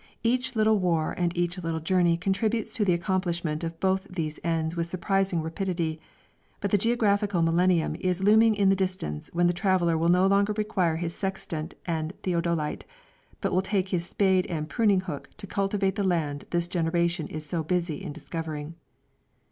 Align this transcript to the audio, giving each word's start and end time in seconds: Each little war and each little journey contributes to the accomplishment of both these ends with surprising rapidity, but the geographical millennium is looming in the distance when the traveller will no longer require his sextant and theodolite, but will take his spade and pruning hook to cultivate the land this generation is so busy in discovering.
Each 0.23 0.55
little 0.55 0.79
war 0.79 1.13
and 1.15 1.31
each 1.37 1.61
little 1.61 1.79
journey 1.79 2.17
contributes 2.17 2.73
to 2.73 2.83
the 2.83 2.93
accomplishment 2.95 3.63
of 3.63 3.79
both 3.79 4.07
these 4.09 4.39
ends 4.43 4.75
with 4.75 4.87
surprising 4.87 5.43
rapidity, 5.43 5.99
but 6.59 6.71
the 6.71 6.77
geographical 6.79 7.43
millennium 7.43 7.95
is 7.99 8.23
looming 8.23 8.55
in 8.55 8.69
the 8.69 8.75
distance 8.75 9.29
when 9.31 9.45
the 9.45 9.53
traveller 9.53 9.99
will 9.99 10.09
no 10.09 10.25
longer 10.25 10.53
require 10.53 10.95
his 10.95 11.13
sextant 11.13 11.75
and 11.85 12.13
theodolite, 12.23 12.83
but 13.41 13.51
will 13.53 13.61
take 13.61 13.89
his 13.89 14.05
spade 14.05 14.47
and 14.47 14.69
pruning 14.69 15.01
hook 15.01 15.29
to 15.37 15.45
cultivate 15.45 15.93
the 15.97 16.03
land 16.03 16.45
this 16.49 16.67
generation 16.67 17.27
is 17.27 17.45
so 17.45 17.61
busy 17.61 18.01
in 18.01 18.11
discovering. 18.11 18.73